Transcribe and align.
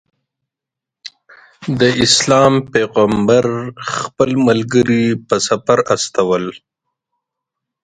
د 1.79 1.81
اسلام 2.05 2.53
پیغمبر 2.73 3.45
خپل 3.95 4.29
ملګري 4.47 5.05
په 5.27 5.35
سفر 5.47 5.77
استول. 5.93 6.45